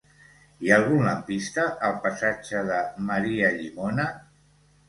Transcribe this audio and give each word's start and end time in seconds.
Hi 0.61 0.69
ha 0.71 0.77
algun 0.77 1.03
lampista 1.07 1.67
al 1.89 1.93
passatge 2.07 2.65
de 2.71 2.81
Maria 3.11 3.55
Llimona? 3.59 4.09